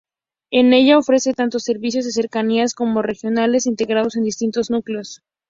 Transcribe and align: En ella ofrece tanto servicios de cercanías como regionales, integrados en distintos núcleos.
En 0.49 0.73
ella 0.73 0.97
ofrece 0.97 1.35
tanto 1.35 1.59
servicios 1.59 2.05
de 2.05 2.11
cercanías 2.11 2.73
como 2.73 3.03
regionales, 3.03 3.67
integrados 3.67 4.17
en 4.17 4.23
distintos 4.23 4.71
núcleos. 4.71 5.21